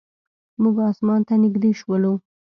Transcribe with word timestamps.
موږ 0.61 0.75
اسمان 0.89 1.21
ته 1.27 1.33
نږدې 1.43 1.71
شولو. 1.79 2.13